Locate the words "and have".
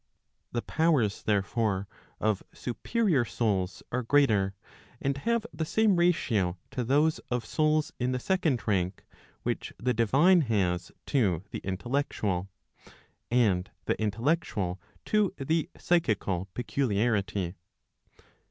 4.99-5.45